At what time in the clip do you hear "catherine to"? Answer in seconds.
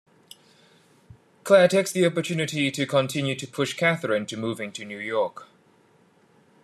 3.75-4.35